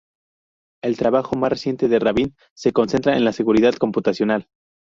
El 0.81 0.97
trabajo 0.97 1.35
más 1.37 1.51
reciente 1.51 1.87
de 1.87 1.99
Rabin 1.99 2.35
se 2.55 2.71
concentra 2.73 3.15
en 3.15 3.23
la 3.23 3.33
seguridad 3.33 3.75
computacional. 3.75 4.47